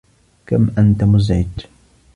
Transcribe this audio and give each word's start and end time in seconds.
كم 0.47 0.67
أنت 0.77 1.03
مزعج! 1.03 1.47